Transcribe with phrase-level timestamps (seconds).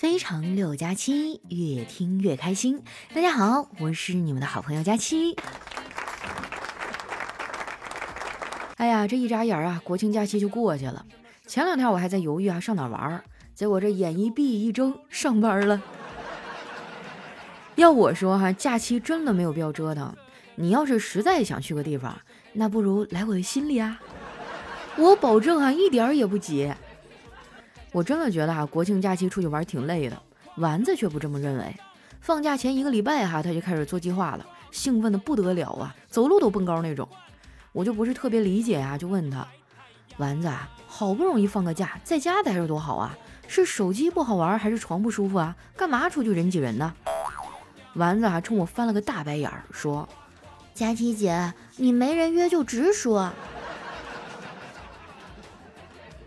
[0.00, 2.82] 非常六加七，越听越开心。
[3.12, 5.36] 大家好，我是你们的好朋友佳期。
[8.78, 11.04] 哎呀，这一眨眼啊，国庆假期就过去了。
[11.46, 13.22] 前两天我还在犹豫啊，上哪玩？
[13.54, 15.82] 结果这眼一闭一睁，上班了。
[17.74, 20.16] 要我说哈，假期真的没有必要折腾。
[20.54, 22.18] 你要是实在想去个地方，
[22.54, 24.00] 那不如来我的心里啊。
[24.96, 26.72] 我保证啊，一点儿也不挤。
[27.92, 30.20] 我真的觉得哈，国庆假期出去玩挺累的。
[30.56, 31.76] 丸子却不这么认为。
[32.20, 37.08] 放假前一个礼拜哈，他就开始做计划了，兴奋的不得了啊，走路都蹦高那种。
[37.72, 39.46] 我就不是特别理解啊，就问他，
[40.18, 43.16] 丸子啊，好不容易放个假，在家待着多好啊，
[43.48, 45.56] 是手机不好玩，还是床不舒服啊？
[45.76, 46.92] 干嘛出去人挤人呢？
[47.94, 50.08] 丸子啊，冲我翻了个大白眼儿，说
[50.74, 53.32] ：“佳琪姐，你没人约就直说。”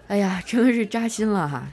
[0.07, 1.63] 哎呀，真的是扎心了哈！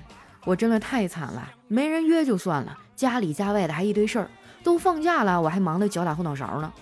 [0.45, 4.31] 我真的太惨了，没人约就算了，家里家外的还一堆事儿，
[4.63, 6.73] 都放假了，我还忙得脚打后脑勺呢。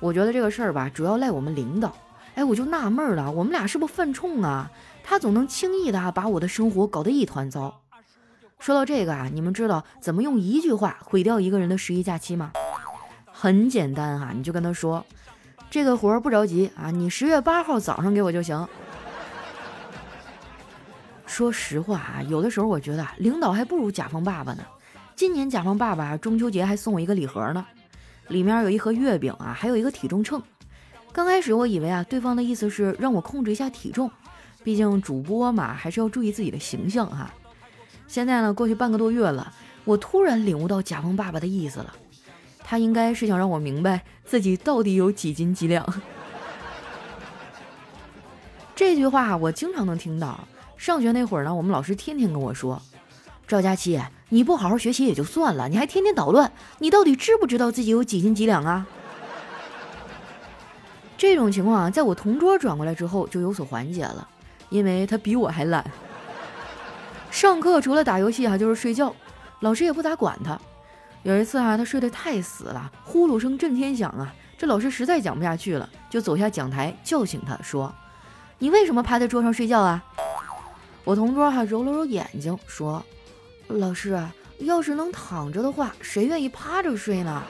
[0.00, 1.94] 我觉得这个事儿吧，主要赖我们领导。
[2.34, 4.70] 哎，我就纳闷了，我们俩是不是犯冲啊？
[5.04, 7.82] 他总能轻易的把我的生活搞得一团糟。
[8.58, 12.52] 说到这个啊，你们知道怎么用一句话毁掉一个人的十一假期吗？
[13.30, 15.04] 很简单哈，你就跟他说，
[15.70, 18.66] 这个活儿不着急啊，你十月八号早上给我就行。
[21.40, 24.62] 说实话啊，有的时候我觉得领导还不如甲方爸爸呢。
[25.16, 27.64] 今年甲方爸爸中秋节还送我一个礼盒呢，
[28.28, 30.42] 里面有一盒月饼啊，还有一个体重秤。
[31.12, 34.10] 刚开始我以为啊，对方的意思是让我控制一下体重，
[34.62, 37.32] 毕竟主播嘛，还是要注意自己的形象哈。
[38.06, 39.50] 现在呢，过去半个多月了，
[39.86, 41.94] 我突然领悟到甲方爸爸的意思了，
[42.62, 45.90] 他应该是想让我明白自己到底有几斤几两。
[48.76, 50.38] 这句话我经常能听到。
[50.80, 52.80] 上学那会儿呢，我们老师天天跟我说
[53.46, 54.00] ：“赵佳琪，
[54.30, 58.86] 你不好好学习也就算了，你还天天捣乱，你到底知不知道自己有几斤几两啊？”
[61.18, 64.26] 这种情况啊在我同桌转过来之后就有所缓解了，
[64.70, 65.84] 因为他比我还懒。
[67.30, 69.14] 上课除了打游戏啊，就是睡觉，
[69.60, 70.58] 老师也不咋管他。
[71.24, 77.94] 有一次啊，他睡得太死了，呼噜声震天响啊，这老师实在讲不下去了，就走下讲台叫醒他说
[78.58, 80.02] ：“你为什么趴在桌上睡觉啊？”
[81.10, 83.04] 我同桌还揉了揉眼睛，说
[83.66, 84.16] ：“老师，
[84.58, 87.42] 要是能躺着的话，谁愿意趴着睡呢？”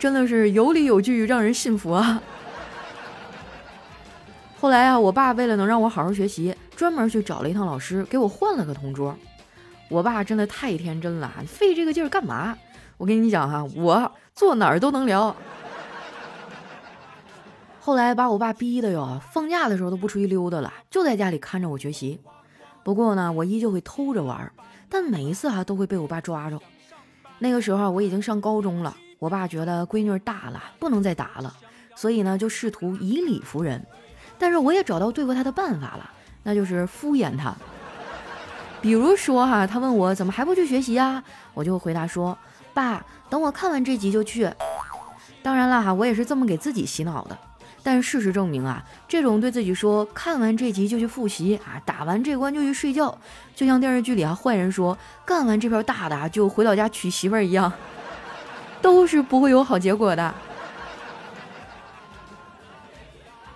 [0.00, 2.20] 真的是有理有据，让人信服啊！
[4.58, 9.16] 后来啊，我爸为了能让我好好学习，专门去找了一趟老师，给我换了个同桌。
[9.88, 12.58] 我爸真的太天真了，费这个劲儿干嘛？
[12.96, 15.36] 我跟你讲哈，我坐哪儿都能聊。
[17.84, 22.20] 后来把我爸逼的哟，放假的时候都不出去溜达了，就在家里看着我学习。
[22.84, 24.52] 不过呢，我依旧会偷着玩，
[24.88, 26.56] 但每一次哈都会被我爸抓着。
[27.40, 31.52] 那个时候我已经上高中了，我爸觉得闺女大了，不能再打了，
[31.96, 33.84] 所以呢就试图以理服人。
[34.38, 36.08] 但是我也找到对付他的办法了，
[36.44, 37.52] 那就是敷衍他。
[38.80, 41.20] 比如说哈，他问我怎么还不去学习啊，
[41.52, 42.38] 我就回答说
[42.72, 44.48] ：“爸，等我看完这集就去。”
[45.42, 47.36] 当然了哈，我也是这么给自己洗脑的。
[47.84, 53.18] 但事实证明啊，这种对自己说看完这集就去复习啊，打完这关就去睡觉，
[53.56, 57.72] 就像电视剧里啊坏人说干完这票大的就回老家娶媳妇儿一样，
[58.80, 60.32] 都是不会有好结果的。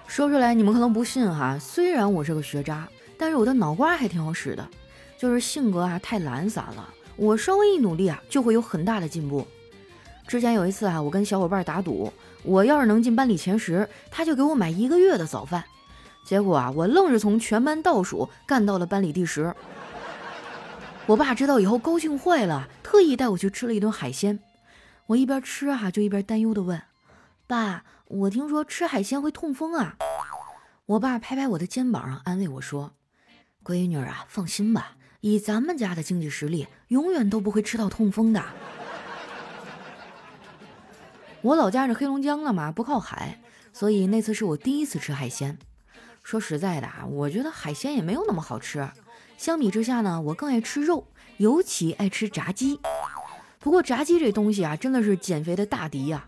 [0.08, 4.66] 说出来你们可能不信哈，虽然我是个学渣，但是我的脑瓜还挺好使的，
[5.16, 9.46] 就是性格啊太懒散了，我稍微一努力啊就会有很大的进步。
[10.26, 12.12] 之前有一次啊，我跟小伙伴打赌。
[12.46, 15.64] 我要是能进班里前十，他就给我买一个月的早饭。
[16.24, 19.54] 结果啊，我愣是从全班倒数干到了班里第十。
[21.06, 24.38] 我爸知道以后高兴坏了，特意带我去吃了一顿海鲜。
[25.06, 26.80] 我一边吃啊，就一边担忧地问
[27.46, 29.96] ：“爸，我听说吃海鲜会痛风啊？”
[30.86, 32.92] 我爸拍拍我的肩膀，安慰我说
[33.64, 38.42] ：“闺女啊，放心吧，以咱们家的经济实力，永远都不会吃到痛风的。”
[41.42, 43.40] 我老家是黑龙江的嘛，不靠海，
[43.72, 45.58] 所以那次是我第一次吃海鲜。
[46.22, 48.88] 说实在的啊，我觉得海鲜也没有那么好吃。
[49.36, 51.06] 相比之下呢，我更爱吃肉，
[51.36, 52.80] 尤其爱吃炸鸡。
[53.60, 56.26] 不过炸鸡这东西啊，真的是减肥的大敌呀。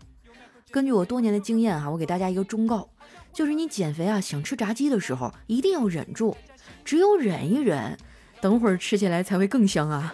[0.71, 2.89] 根据我多年的经验哈，我给大家一个忠告，
[3.33, 6.37] 就是你减肥啊，想吃炸鸡的时候一定要忍住，
[6.85, 7.97] 只有忍一忍，
[8.39, 10.13] 等会儿吃起来才会更香啊。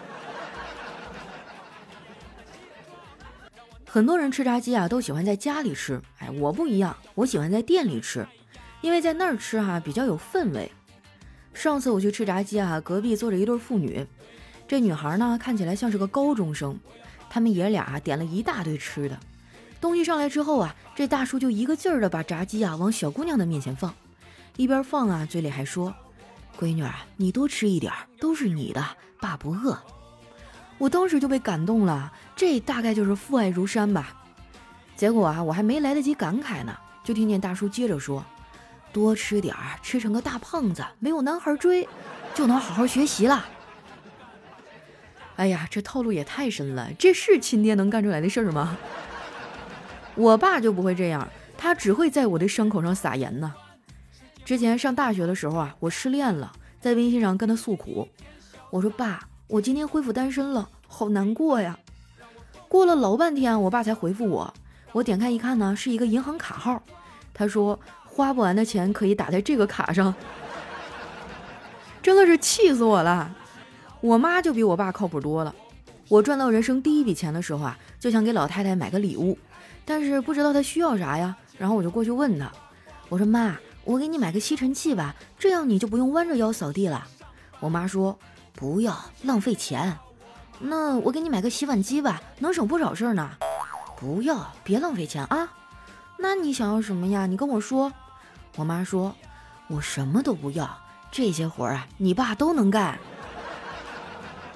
[3.96, 5.98] 很多人吃炸鸡啊，都喜欢在家里吃。
[6.18, 8.28] 哎，我不一样，我喜欢在店里吃，
[8.82, 10.70] 因为在那儿吃哈比较有氛围。
[11.54, 14.06] 上次我去吃炸鸡啊，隔壁坐着一对妇女，
[14.68, 16.78] 这女孩呢看起来像是个高中生。
[17.30, 19.18] 他们爷俩点了一大堆吃的，
[19.80, 23.94] 东西上来之后啊，这大叔就一个劲儿的把炸鸡啊往小姑娘的面前放，
[24.58, 25.94] 一边放啊，嘴里还说
[26.60, 27.90] ：“闺女啊，你多吃一点，
[28.20, 28.84] 都是你的，
[29.22, 29.74] 爸不饿。”
[30.78, 34.14] 我当时就被感动了，这大概就是父爱如山吧。
[34.96, 38.24] 结果啊，我还没来得及感慨呢，就听见大叔接着说
[38.92, 41.88] ：“多吃点儿，吃成个大胖子，没有男孩追，
[42.34, 43.44] 就能好好学习了。”
[45.36, 48.76] 哎呀，这套路也太深了，这是亲爹能干出来的事儿吗？
[50.14, 53.52] 我爸就不会这样，他只会在我的伤口上撒盐呢。
[54.46, 58.08] 之前上大学的时候啊，我失恋了，在微信上跟他诉苦，
[58.70, 61.78] 我说：“爸，我今天恢复单身了，好难过呀。”
[62.68, 64.52] 过了老半天，我爸才回复我。
[64.92, 66.82] 我点开一看呢，是一个银行卡号，
[67.32, 70.12] 他说花不完的钱可以打在这个卡上，
[72.02, 73.34] 真的是气死我了。
[74.00, 75.54] 我妈就比我爸靠谱多了。
[76.08, 79.38] 我赚到人生第一笔钱的时候啊，就想给老太太买个礼物，
[79.84, 81.36] 但是不知道她需要啥呀。
[81.56, 82.50] 然后我就过去问她，
[83.08, 87.06] 我说妈，我给你买个吸尘器吧，这样你就不用弯着腰扫地了。
[87.60, 88.18] 我妈说
[88.56, 89.98] 不要，浪费钱。
[90.58, 93.30] 那我给你买个洗碗机吧，能省不少事儿呢。
[93.96, 95.52] 不要，别浪费钱啊。
[96.18, 97.26] 那你想要什么呀？
[97.26, 97.92] 你跟我说。
[98.56, 99.14] 我妈说，
[99.68, 100.66] 我什么都不要，
[101.12, 102.98] 这些活儿啊，你爸都能干。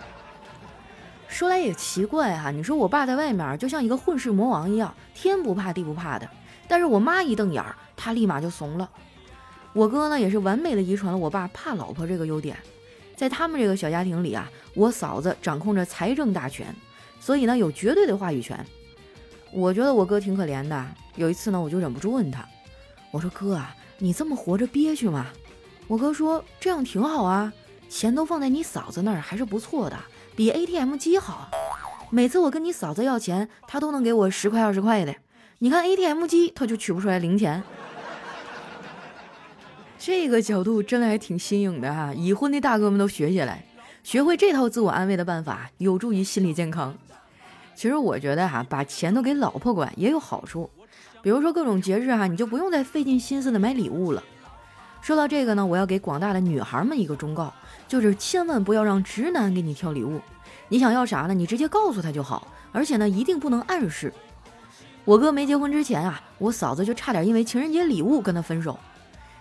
[1.29, 6.27] 说来也奇怪哈，你说我爸在外面就像一个混世魔王一样，天不怕地不怕的，
[6.67, 8.89] 但是我妈一瞪眼儿，他立马就怂了。
[9.75, 12.57] 我哥呢也是完美的遗传了我爸怕老婆这个优点，
[13.21, 16.75] 在他们这个小家庭里啊，我嫂子掌控着财政大权，
[17.21, 18.59] 所以呢有绝对的话语权。
[19.53, 20.87] 我觉得我哥挺可怜的，
[21.17, 22.49] 有一次呢我就忍不住问他，
[23.11, 25.27] 我说哥啊，你这么活着憋屈吗？
[25.87, 27.53] 我哥说这样挺好啊，
[27.91, 29.99] 钱都放在你嫂子那儿还是不错的。
[30.35, 31.51] 比 ATM 机好，
[32.09, 35.15] 每次我跟你嫂子要钱，她都能给我十块二十块的。
[35.59, 37.63] 你看 ATM 机，她就取不出来零钱。
[40.03, 43.63] 这个角度真的还挺新颖的哈，已婚的大哥们都学起来，
[44.03, 46.95] 学会这套自我安慰的办法，有助于心理健康。
[47.75, 50.71] 其实我觉得哈，把钱都给老婆管也有好处，
[51.21, 54.25] 比如说各种节日哈，你就不用再费尽心思的买礼物了。
[55.03, 57.53] 说到这个呢，我要给广大的女孩们一个忠告。
[57.87, 60.21] 就是千万不要让直男给你挑礼物，
[60.69, 61.35] 你想要啥呢？
[61.35, 64.11] 你直接告诉他就好，而且呢，一定不能暗示。
[65.05, 68.79] 我哥没结婚之前啊，我嫂子就差点因为情人节礼物跟他分手。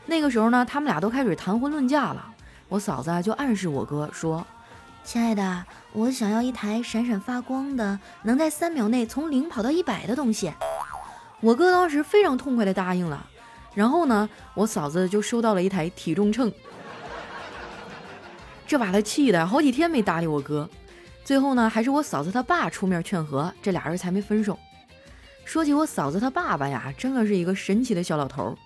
[0.09, 2.33] 那个时候呢，他们俩都开始谈婚论嫁了。
[2.67, 4.45] 我嫂子啊就暗示我哥说
[5.06, 5.63] ：“亲爱的，
[5.94, 10.51] 我想要一台闪闪发光的，能在三秒内从零跑到一百的东西。”
[11.41, 13.23] 我哥当时非常痛快的答应了。
[13.75, 16.51] 然后呢，我嫂子就收到了一台体重秤。
[18.65, 20.67] 这把他气的好几天没搭理我哥，
[21.23, 24.57] 最后呢，还是我嫂子他爸出面劝和，这俩人才没分手。
[25.45, 28.57] 说起我嫂子他爸爸呀，真的是一个神奇的小老头。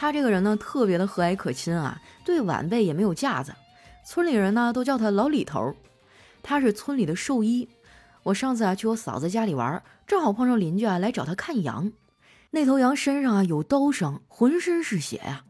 [0.00, 3.52] 他这个人呢，特别的和蔼可亲啊，对晚辈也没有架子。
[4.06, 5.74] 村里人呢，都叫他老李头。
[6.40, 7.68] 他是村里的兽医。
[8.22, 11.90] 我上次啊，去我嫂子家里玩，正好碰上邻居啊来找他看羊。
[12.50, 15.44] 那头羊身上啊有刀伤，浑身是血呀。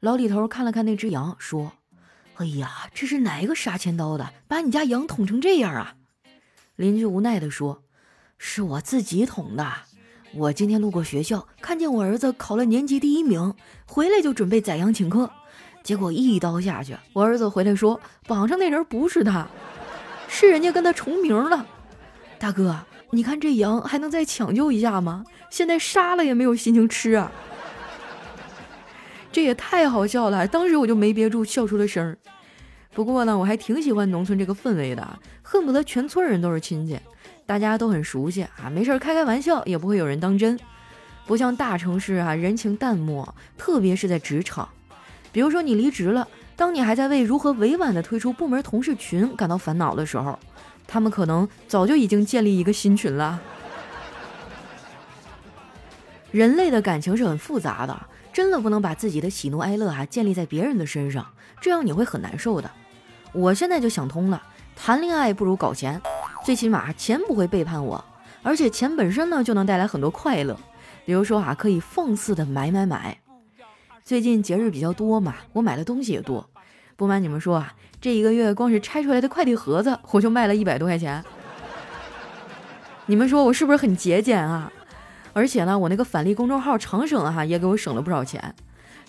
[0.00, 1.72] 老李头看了看那只羊，说。
[2.34, 5.94] 哎呀，这是哪个杀千刀的，把你家羊捅成这样啊？
[6.76, 7.82] 邻居无奈地说
[8.36, 9.72] ：“是我自己捅的。
[10.32, 13.52] 我今天路过学校，看见我儿子考了年级第一名，
[13.86, 15.28] 回来就准备宰羊请客，
[15.82, 19.48] 结果一刀下去，我儿子回来说榜上那人不是他，
[20.28, 21.66] 是人家跟他重名了。
[22.38, 22.78] 大哥，
[23.10, 25.24] 你看这羊还能再抢救一下吗？
[25.50, 27.32] 现在杀了也没有心情吃啊。”
[29.32, 32.16] 这也太好笑了，当时我就没憋住笑出了声儿。
[32.92, 36.98] 不过呢，我还挺喜欢农村这个氛围的，恨不得全村人都是亲戚，
[37.50, 40.56] 大家都很熟悉啊，没事开开玩笑也不会有人当真。
[41.26, 44.68] 不像大城市啊，人情淡漠，特别是在职场。
[45.32, 50.38] 比如说你离职了，当你还在为如何委婉的退出部门同事群感到烦恼的时候，
[50.86, 53.40] 他们可能早就已经建立一个新群了。
[56.30, 58.00] 人类的感情是很复杂的。
[58.32, 61.26] 真的不能把自己的喜怒哀乐啊建立在别人的身上，
[61.60, 62.70] 这样你会很难受的。
[63.32, 64.40] 我现在就想通了，
[64.76, 66.00] 谈恋爱不如搞钱，
[66.44, 68.04] 最起码钱不会背叛我，
[68.42, 70.58] 而且钱本身呢就能带来很多快乐。
[71.04, 73.18] 比如说啊，可以放肆的买买买。
[74.04, 76.48] 最近节日比较多嘛，我买的东西也多。
[76.96, 81.22] 不瞒你们说啊，这一个月光是拆出来的快递盒子，我就卖了一百多块钱。
[83.06, 84.72] 你们说我是不是很节俭啊？
[85.32, 88.54] 而且呢，我那个返利公众号长省哈也给我省了不少钱。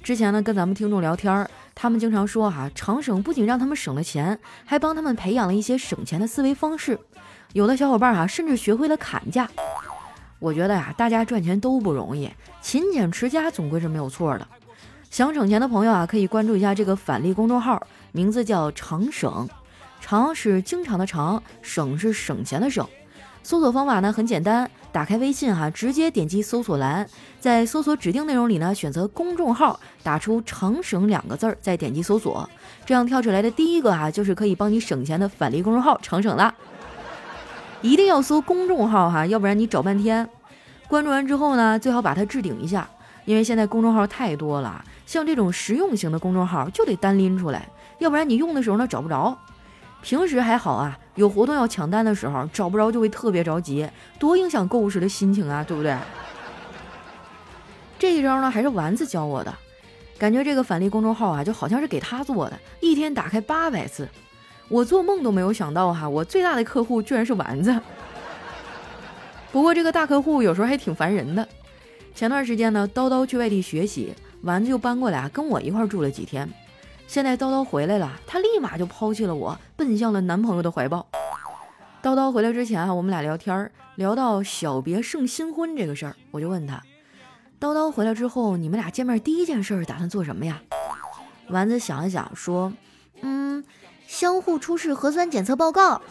[0.03, 6.99] 之前呢跟咱们听众聊天儿，他们经常说哈，长省不仅让他们省了钱，还帮他们培养了一些省钱的思维方式。
[7.53, 9.49] 有的小伙伴哈，甚至学会了砍价。
[10.39, 12.31] 我觉得呀，大家赚钱都不容易，
[12.61, 14.47] 勤俭持家总归是没有错的。
[15.11, 19.47] 想省钱的朋友啊，可以关注一下这个返利公众号，名字叫长省，
[19.99, 22.87] 长是经常的长，省是省钱的省。
[23.43, 27.07] 搜索方法呢很简单，打开微信哈，直接点击搜索栏，
[27.39, 32.49] 在搜索指定内容里呢选择公众号，打出“长省”两个字儿，再点击搜索，
[32.85, 36.53] 这样跳出来的第一个哈就是可以帮你省钱的返利公众号长省了。
[37.81, 40.27] 一定要搜公众号哈，要不然你找半天。
[40.87, 42.87] 关注完之后呢，最好把它置顶一下，
[43.23, 47.67] 因为现在公众号太多了，像这种实用型的公众号就得单拎出来，
[47.99, 49.37] 要不然你用的时候呢找不着。
[50.01, 53.87] 平时还好啊，有活动要抢单的时候找不着就会特别着急，
[54.19, 55.95] 多影响购物时的心情啊，对不对？
[57.99, 59.53] 这一招呢还是丸子教我的，
[60.17, 64.09] 感觉这个返利公众号啊就好像是给他做的，一天打开八百次，
[64.69, 67.79] 我做梦都没有想到哈，我最大的客户居然是丸子。
[69.51, 71.47] 不过这个大客户有时候还挺烦人的。
[72.15, 76.49] 前段时间呢，叨叨去外地学习，丸子就搬过来跟我一块住了几天。
[77.11, 81.05] 现在叨叨回来了，他立马就抛弃了我，奔向了男朋友的怀抱。
[82.01, 86.81] 叨叨回来之前啊，我们俩聊天，聊到小别胜新婚这个事儿，我就问他：
[87.59, 90.61] 叨叨回来之后，你们俩见面第一件事打算做什么呀？
[91.49, 92.71] 丸子想了想说：
[93.19, 93.61] 嗯，
[94.07, 96.01] 相互出示核酸检测报告。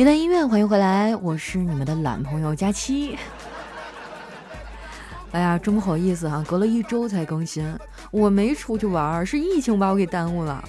[0.00, 3.18] 一段音乐，欢迎回来，我是你们的懒朋友佳期。
[5.32, 7.70] 哎呀，真不好意思啊，隔了一周才更新。
[8.10, 10.64] 我没出去玩，是疫情把我给耽误了。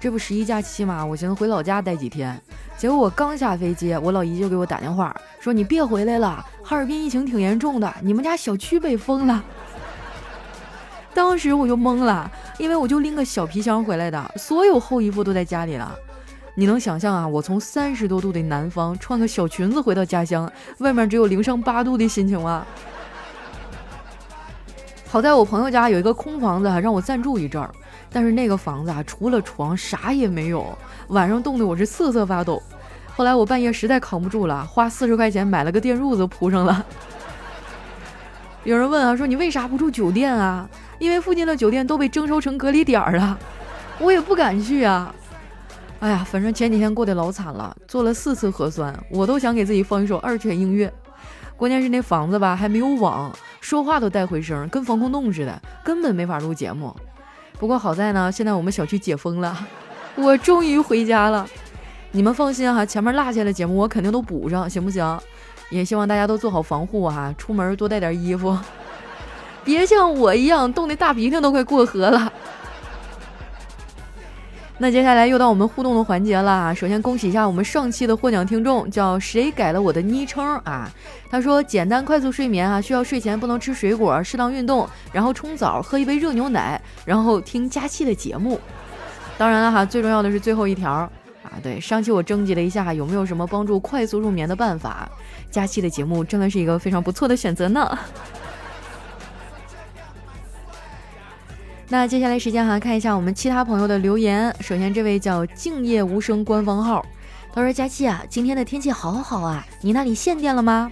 [0.00, 2.40] 这不十一假期嘛，我寻思回老家待几天。
[2.78, 9.44] 结果我刚下飞机，我老姨就给我打电话说：“你别回来了，哈尔滨疫情挺严重的，你们家小区被封了。”
[11.12, 15.94] 当时我就懵了，因为我就拎个小皮箱回来的，所有厚衣服都在家里了。
[16.54, 22.66] 你能想象啊，我从三十多度的南方穿个小裙子回到家乡，外面只有零上八度的心情吗？
[25.08, 27.70] 好在我朋友家有一个空房子，让我暂住一阵儿。
[28.12, 30.76] 但是那个房子啊，除了床啥也没有，
[31.08, 32.60] 晚上冻得我是瑟瑟发抖。
[33.14, 36.84] 后来我半夜实在扛不住了，花四十块钱买了个电褥子铺上了。
[38.64, 40.68] 有人问啊，说你为啥不住酒店啊？
[40.98, 43.38] 因为附近的酒店都被征收成隔离点儿了，
[44.00, 45.14] 我也不敢去啊。
[46.00, 50.90] 哎呀，反正前几天过得老惨了，做了四次核酸，我都想给自己放一首二泉映月。
[51.58, 53.30] 关键是那房子吧还没有网，
[53.60, 56.96] 说话都带回声，跟防空洞似的，根本没法录节目。
[57.58, 59.54] 不过好在呢，现在我们小区解封了，
[60.16, 61.46] 我终于回家了。
[62.12, 65.20] 你们放心哈，前面落下的节目我肯定都补上，行不行？
[65.68, 68.58] 也希望大家都做好防护哈，出门多带点衣服，
[69.62, 72.32] 别像我一样冻得大鼻涕都快过河了。
[74.82, 76.74] 那接下来又到我们互动的环节了。
[76.74, 80.90] 首先恭喜一下我们上期的获奖听众，叫谁改了我的昵称啊？
[81.30, 88.58] 他说简单快速睡眠啊，需要睡前不能吃水果，适当运动，然后冲澡，喝一杯热牛奶，然后听佳期的节目。
[89.36, 91.10] 当然了哈，最重要的是最后一条啊。
[91.62, 95.06] 对，上期我征集了一下有没有什么帮助快速入眠的办法，
[95.50, 97.98] 佳期的节目真的是一个非常不错的选择呢。
[101.92, 104.54] 那接下来时间哈，看一下我们其他朋友的留言。
[104.60, 107.04] 首先，这位叫静夜无声官方号，
[107.52, 110.88] 他说：“佳期啊，今天的天气好好啊，你那里限电了吗？”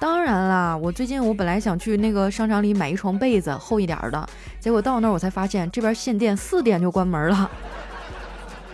[0.00, 4.26] 当然啦，我最近我本来想去那个商场里买一床被子厚一点的，
[4.58, 7.50] 结果到那儿我才发现这边限电，四点就关门了。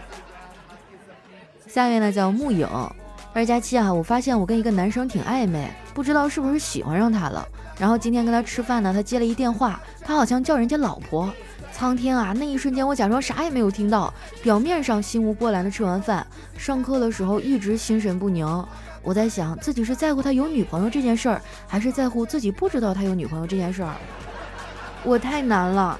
[1.67, 2.69] 下面呢叫木影，
[3.33, 7.47] 二佳期啊，我发现我跟一个男生挺暧昧，不知道是不是喜欢上他了。
[7.79, 11.33] 然后今天跟他吃饭呢，他接了一电话，他好像叫人家老婆。
[11.73, 16.25] 苍天啊，那一瞬间我假装啥也没有听到，表面上心无波澜的吃完饭。
[16.57, 18.47] 上课的时候一直心神不宁，
[19.03, 23.95] 我在想自己是在乎他有女朋友这件事儿，还是在乎自己不知道他有女朋友这件事儿。
[25.03, 25.99] 我太难了。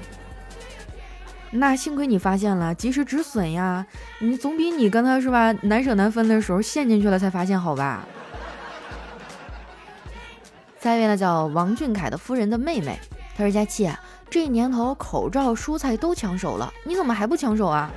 [1.49, 3.85] 那幸亏你发现了，及时止损呀，
[4.19, 8.07] 你总比你跟他是吧难舍难分的时候陷进去了才发现好吧。
[10.83, 12.99] 下一位呢叫王俊凯的夫人的妹妹，
[13.37, 13.89] 她说：“佳期，
[14.29, 17.89] 这年头口罩、蔬菜都抢手了，你怎么还不抢手啊？”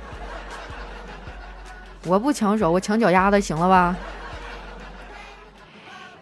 [2.07, 3.93] 我不抢手，我抢脚丫子，行了吧？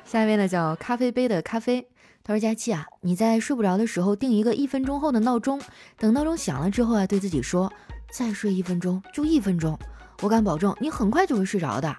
[0.05, 1.87] 下一位呢叫咖啡杯的咖啡，
[2.23, 5.61] 他说：“佳琪啊，你在睡不着的时候定一个一分钟后的闹钟，
[5.99, 7.71] 等闹钟响了之后啊，对自己说，
[8.11, 9.77] 再睡一分钟就一分钟，
[10.23, 11.95] 我敢保证你很快就会睡着的。”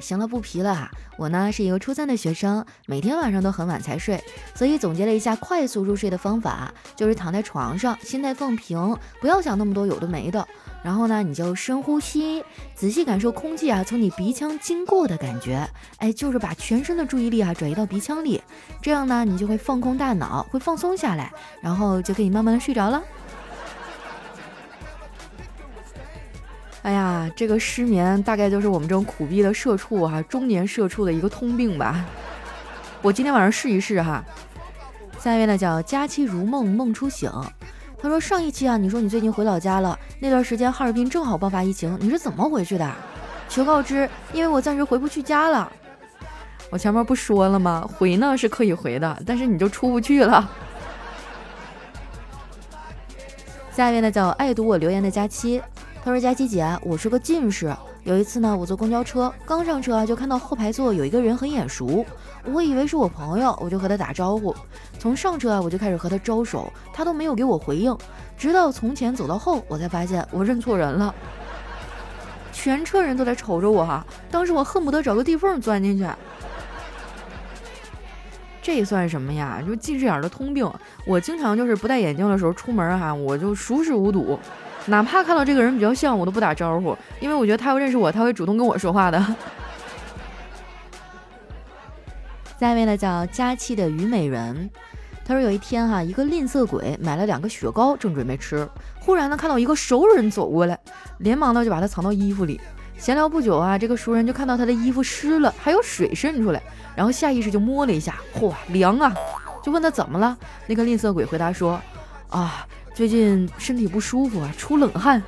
[0.00, 0.90] 行了，不皮了哈。
[1.16, 4.22] 我呢是一个初三的学生，每天晚上都很晚才睡，
[4.54, 10.46] 所以总结了一下快速入睡的方法，就是躺在床上，心态放平，不要想那么多有的没的。
[10.82, 15.66] 然后呢，你就深呼吸，仔细感受空气啊从你鼻腔经过的感觉。
[15.98, 18.42] 哎，就是把全身的注意力啊转移到鼻腔里，
[18.82, 21.32] 这样呢，你就会放空大脑，会放松下来，
[21.62, 23.02] 然后就可以慢慢的睡着了。
[26.84, 32.04] 哎呀，这个失眠大概就是我们这种苦逼的社畜哈，中年社畜的一个通病吧。
[33.00, 34.22] 我今天晚上试一试哈。
[35.18, 37.32] 下一位呢叫佳期如梦梦初醒，
[37.98, 42.92] 他说上一期啊，你说你最近回老家了，那段时间哈尔滨正好爆发疫情，你是怎么回去的？
[43.48, 45.72] 求告知，因为我暂时回不去家了。
[46.68, 47.88] 我前面不说了吗？
[47.96, 50.50] 回呢是可以回的，但是你就出不去了。
[53.72, 55.62] 下一位呢叫爱读我留言的佳期。
[56.04, 57.74] 他说：“佳琪姐，我是个近视。
[58.02, 62.04] 有一次呢，我坐公交车，刚上车啊，就看到后排座有一个人很眼熟，
[62.44, 64.54] 我以为是我朋友，我就和他打招呼。
[64.98, 67.96] 从上车啊，我就开始和他招手，他都没有给我回应。
[68.36, 71.14] 直到从前走到后，我才发现我认错人了。
[72.52, 76.06] 全车人都在瞅着我哈，当时我恨不得找个地缝钻进去。
[78.60, 79.62] 这算什么呀？
[79.66, 80.70] 就近视眼的通病。
[81.06, 84.38] 我经常就是不戴眼镜的时候出门哈，我就熟视无睹。”
[84.86, 89.18] 哪怕看到这个人比较像，我都不打招呼，因为我觉得他要认识我，他会主动跟我说话的。
[92.60, 94.68] 下一位呢叫佳期的虞美人，
[95.24, 98.68] 他说有一天哈，一个吝啬鬼买了两个雪糕，正准备吃，
[99.00, 100.78] 忽然呢看到一个熟人走过来，
[101.18, 102.60] 连忙呢就把它藏到衣服里。
[102.98, 106.62] 闲聊不久啊，这个熟人就看到他的衣服湿了，还有水渗出来，
[106.94, 109.12] 然后下意识就摸了一下，嚯，凉啊！
[109.62, 110.36] 就问他怎么了，
[110.66, 111.80] 那个吝啬鬼回答说，
[112.28, 112.66] 啊。
[112.94, 115.20] 最近身体不舒服啊，出冷汗。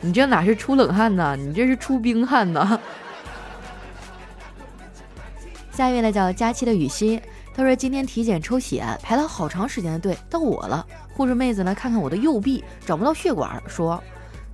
[0.00, 1.36] 你这哪是出冷汗呢？
[1.36, 2.80] 你这是出冰汗呢。
[5.70, 7.22] 下一位呢叫佳期的雨欣，
[7.54, 10.84] 他说今天体检抽血排了好长时间的队，到我了。
[11.14, 14.02] 护士妹子呢看看我的右臂找不到血管，说：“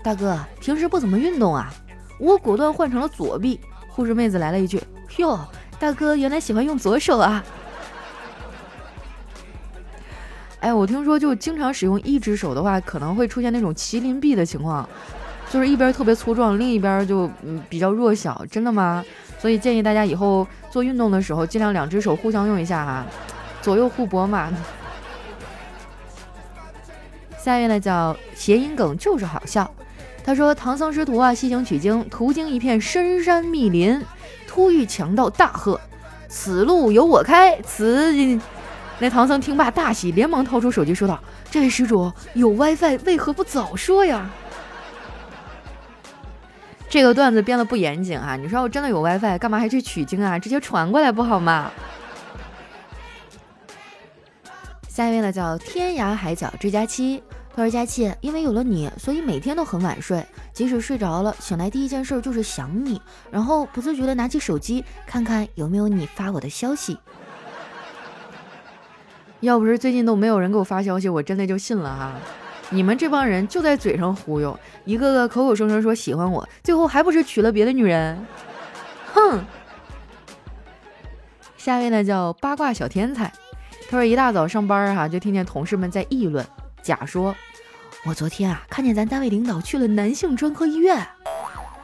[0.05, 1.73] 大哥平时不怎么运动啊？”
[2.21, 3.59] 我果断换成了左臂。
[3.89, 4.83] 护士妹子来了一句
[5.17, 5.41] ：“哟，
[5.79, 7.43] 大哥原来喜欢用左手啊。”
[10.63, 14.89] 哎，我听说就经常使用一只手的话，可能会出现那种麒麟臂的情况，
[15.51, 19.05] 就是一边特别粗壮，另一边就嗯比较弱小，真的吗？
[19.41, 23.05] 所以建议大家以后做运动的时候，尽量两只手互相用一下哈，
[23.61, 24.53] 左右互搏嘛。
[27.37, 29.69] 下一位呢叫谐音梗就是好笑，
[30.23, 34.01] 他说唐僧师徒啊西行取经，途经一片深山密林，
[34.47, 35.81] 突遇强盗大喝
[36.31, 38.39] ：“此路由我开！”此。
[39.03, 44.31] 那唐僧听罢大喜，连忙掏出手机说道：“这位施主有 WiFi，为何不早说呀？”
[46.89, 48.37] 这个段子编的不严谨啊！
[48.37, 50.39] 你说我真的有 WiFi，干嘛还去取经啊？
[50.39, 51.73] 直接传过来不好吗？
[54.87, 57.21] 下一位呢，叫天涯海角追佳期。
[57.57, 66.97] 他说：“佳期，因为有了你，所以每天都很晚睡，即使睡着了，醒来第一件事就是想你，然后不自觉的拿起手机看看有没有你发我的消息。”
[69.43, 72.13] 要不是最近都没有人给我发消息，我真的就信了哈。
[72.71, 78.25] 你们这帮人就在嘴上忽悠，一个个口口声声说喜欢我，最后还不是娶了别的女人？
[79.13, 79.45] 哼！
[81.57, 83.33] 下一位呢叫八卦小天才，
[83.91, 86.47] 他说一大早上班哈，就听见同事们在议论。
[86.81, 87.35] 甲说
[88.07, 91.05] ：“我昨天啊，看见咱单位领导去了男性专科医院。”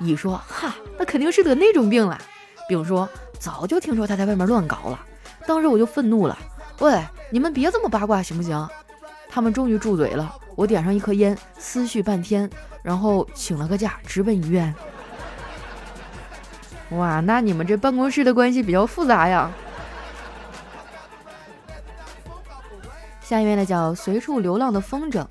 [0.00, 2.16] 乙说：“哈，那肯定是得那种病了。”
[2.68, 4.98] 丙说：“早就听说他在外面乱搞了。”
[5.46, 6.38] 当时我就愤怒了。
[6.78, 8.68] 喂，你们别这么八卦行不行？
[9.28, 10.34] 他们终于住嘴了。
[10.54, 12.48] 我点上一颗烟，思绪半天，
[12.82, 14.74] 然后请了个假，直奔医院。
[16.90, 19.50] 哇，那你们这办公室的关系比较复杂呀。
[23.20, 25.26] 下一位呢，叫随处流浪的风筝。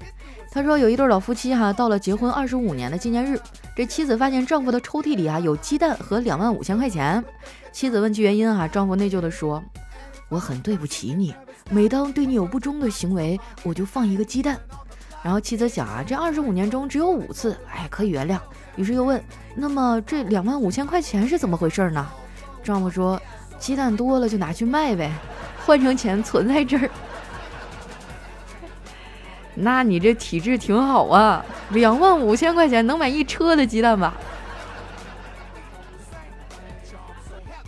[0.51, 3.39] 他说有一对老夫妻哈，到了结婚二十五年的纪念日，
[3.75, 7.23] 这妻子发现丈夫的抽屉里啊有鸡蛋和两万五千块钱。
[7.71, 9.63] 妻子问其原因哈，丈夫内疚的说。
[10.29, 11.33] 我很对不起你，
[11.69, 14.59] 每当对你有不忠的行为，我就放一个鸡蛋。
[15.23, 18.37] 然后妻子想啊，这二十五年中只有五次，哎，可以原谅。
[18.75, 19.21] 于是又问，
[19.55, 22.07] 那么这两万五千块钱是怎么回事呢？
[22.63, 23.19] 丈夫说，
[23.57, 25.11] 鸡蛋多了就拿去卖呗，
[25.65, 26.89] 换成钱存在这儿。
[29.55, 34.13] 那你这体质挺好啊，两万五千块钱能买一车的鸡蛋吧？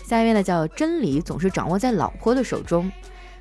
[0.10, 2.92] 下一位呢叫真理，总是掌握在老婆的手中。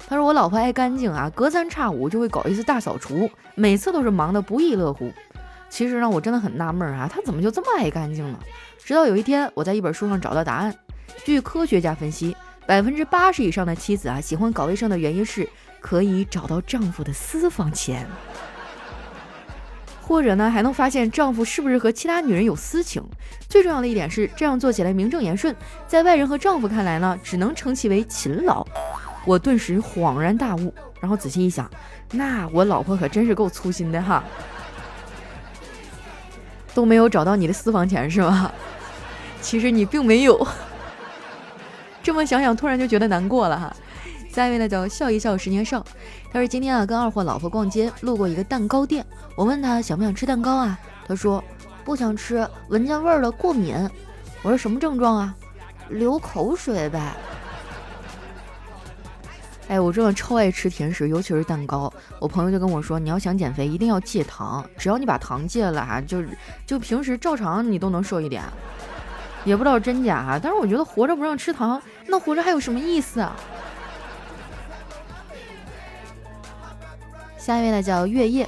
[0.07, 5.11] 他说我老婆爱干净啊，隔三差五就会搞一次大扫除，每次都是忙得不亦乐乎。
[5.71, 8.39] 其实呢，我真的很纳闷啊，她怎么就这么爱干净呢？
[8.85, 10.75] 直到有一天，我在一本书上找到答案。
[11.25, 15.49] 据科学家分析，百分之八十以上的妻子啊，喜欢搞卫生的原因是
[15.81, 18.07] 可以找到丈夫的私房钱。
[20.09, 23.05] 或者呢，还能发现丈夫是不是和其他女人有私情。
[23.47, 25.55] 最重要的一点是，这样做起来名正言顺，
[25.87, 28.67] 在外人和丈夫看来呢，只能称其为勤劳。
[29.27, 31.71] 我顿时恍然大悟，然后仔细一想，
[32.11, 34.25] 那我老婆可真是够粗心的哈，
[36.73, 38.51] 都没有找到你的私房钱是吧？
[39.43, 40.49] 其实你并没有。
[42.03, 43.77] 这么想想，突然就觉得难过了哈。
[44.39, 45.85] 下一位呢叫笑一笑十年少，
[46.33, 50.79] 他说今天啊跟二货老婆逛街，路过一个蛋糕店，我问他想不想吃蛋糕啊？
[51.09, 51.43] 他说
[51.85, 53.75] 不想吃，闻见味儿了过敏。
[54.43, 55.35] 我说什么症状啊？
[55.89, 57.17] 流口水呗。
[59.67, 61.93] 哎，我真的超爱吃甜食，尤其是蛋糕。
[62.21, 66.23] 我朋友就跟我说，你要想减肥，一定要戒糖，只要你把糖戒了哈，就
[66.65, 68.45] 就平时照常你都能瘦一点。
[69.45, 73.35] 也不知道真假哈，但是我觉得活着不让吃糖，那活着还有什么意思啊？
[77.39, 78.47] 下一位呢叫月夜，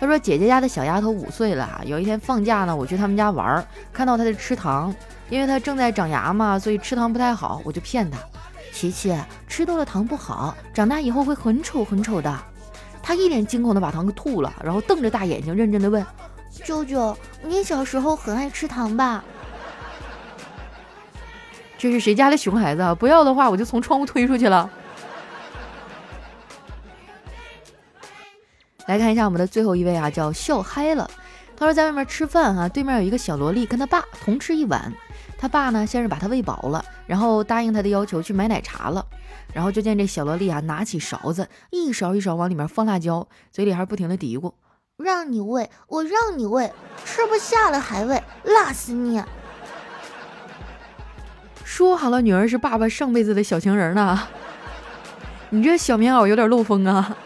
[0.00, 4.92] 他说姐姐家的小丫头五岁了，有一天放假呢，我去他们家玩，看到她在吃糖，
[5.28, 8.18] 因为她正在长牙嘛，所以吃糖不太好，我就骗她，
[8.72, 9.14] 琪琪
[9.46, 12.34] 吃多了糖不好，长大以后会很丑很丑的。
[13.02, 16.04] 她一脸惊恐的把糖给吐了，然后瞪着大眼睛认真的问
[16.64, 19.22] ：“舅舅，你小时候很爱吃糖吧？”
[21.78, 22.94] 这是谁家的熊孩子啊？
[22.94, 24.68] 不要的话，我就从窗户推出去了。
[28.86, 31.08] 来看一下我们的最后一位啊，叫笑嗨了。
[31.56, 34.92] 他说在外面吃饭啊，对面有一个小萝莉跟他爸同吃一碗。
[35.38, 39.04] 他爸呢先是把他喂饱了，然后答应他的要求去买奶茶了。
[39.52, 44.52] 然后就见这小萝莉啊拿起勺子，一勺一勺往里面放辣椒，嘴里还不停的嘀咕
[44.96, 46.72] ：“让你喂，我让你喂，
[47.04, 49.22] 吃不下了还喂，辣死你！”
[51.64, 54.28] 说好了，女儿是爸爸上辈子的小情人呢。
[55.50, 57.16] 你这小棉袄有点漏风啊。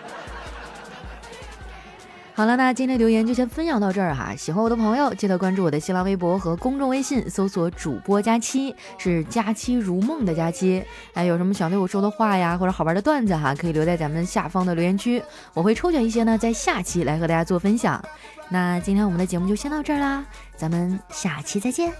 [2.37, 4.35] 好了，那今天留言就先分享到这儿哈。
[4.35, 10.83] 喜欢我的朋友，记得关注我的新浪微博和公众微信，搜索主播佳期，是佳期如梦的佳期。
[11.13, 18.05] 哎，有什么想对我说的话呀，或者好玩的段子哈，可以留在咱们下方的留言区，我会抽选一些呢，在下期来和大家做分享。
[18.49, 21.93] 那今天我们的节目就先到这儿啦，咱们下期再见。